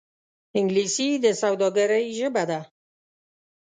[0.57, 2.59] انګلیسي د سوداگرۍ ژبه ده